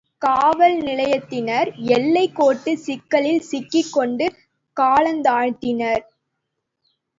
காவல் 0.21 0.77
நிலையத்தினர் 0.81 1.69
எல்லைக் 1.89 2.33
கோட்டுச் 2.35 2.83
சிக்கலில் 2.85 3.39
சிக்கிக் 3.41 3.93
கொண்டு 3.93 4.27
காலந்தாழ்த்தினர். 4.77 6.03